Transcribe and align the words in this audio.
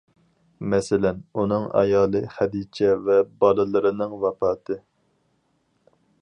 مەسىلەن:ئۇنىڭ 0.73 1.67
ئايالى 1.81 2.21
خەدىچە 2.37 2.89
ۋە 3.11 3.19
بالىلىرىنىڭ 3.45 4.17
ۋاپاتى. 4.25 4.79